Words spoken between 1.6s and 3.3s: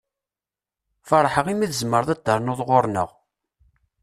tzemreḍ ad d-ternuḍ ɣuṛ-nneɣ.